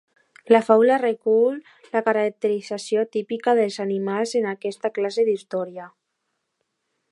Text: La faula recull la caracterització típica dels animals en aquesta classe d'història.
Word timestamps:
La 0.53 0.59
faula 0.69 0.95
recull 1.01 1.59
la 1.97 2.01
caracterització 2.07 3.03
típica 3.17 3.55
dels 3.61 3.79
animals 3.87 4.35
en 4.41 4.49
aquesta 4.55 4.91
classe 4.99 5.29
d'història. 5.29 5.89